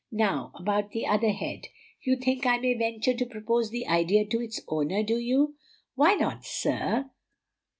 [0.11, 1.67] Now, about the other head;
[2.01, 5.57] you think I may venture to propose the idea to its owner, do you?"
[5.93, 7.11] "Why not, sir?